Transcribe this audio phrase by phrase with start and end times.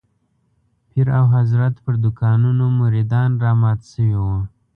[0.03, 0.03] د
[0.89, 4.37] پیر او حضرت پر دوکانونو مريدان رامات شوي وو.